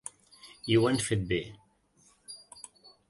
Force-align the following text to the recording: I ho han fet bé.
I 0.71 0.77
ho 0.79 0.87
han 0.91 0.97
fet 1.09 1.27
bé. 1.33 1.39